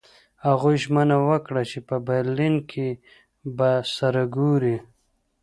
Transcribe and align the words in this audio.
هغوی 0.45 0.75
ژمنه 0.83 1.17
وکړه 1.27 1.61
چې 1.71 1.79
په 1.87 1.95
برلین 2.07 2.55
کې 2.71 2.87
به 3.57 3.71
سره 3.97 4.21
ګوري 4.35 4.77